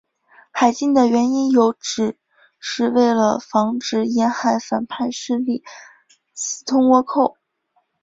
[0.51, 2.17] 海禁的原因有指
[2.57, 5.63] 是为了防止沿海反叛势力
[6.33, 7.37] 私通倭寇。